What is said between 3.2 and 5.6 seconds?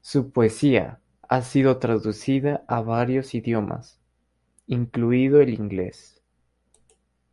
idiomas, incluido el